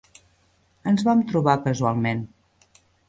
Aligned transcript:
Ens 0.91 1.05
vam 1.09 1.21
trobar 1.33 1.55
casualment. 1.67 2.25